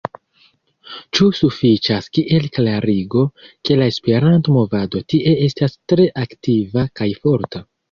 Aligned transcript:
Ĉu 1.17 1.27
sufiĉas 1.39 2.07
kiel 2.19 2.47
klarigo, 2.55 3.27
ke 3.69 3.79
la 3.83 3.91
Esperanto-movado 3.95 5.05
tie 5.15 5.37
estas 5.51 5.79
tre 5.93 6.11
aktiva 6.27 6.89
kaj 7.03 7.13
forta? 7.23 7.67